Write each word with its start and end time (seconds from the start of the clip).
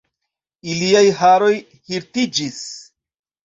Iliaj 0.75 1.03
haroj 1.21 1.53
hirtiĝis. 1.93 2.61